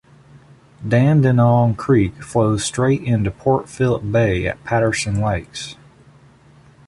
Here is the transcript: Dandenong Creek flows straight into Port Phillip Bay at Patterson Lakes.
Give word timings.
Dandenong 0.83 1.75
Creek 1.75 2.23
flows 2.23 2.63
straight 2.65 3.03
into 3.03 3.29
Port 3.29 3.69
Phillip 3.69 4.11
Bay 4.11 4.47
at 4.47 4.63
Patterson 4.63 5.21
Lakes. 5.21 5.75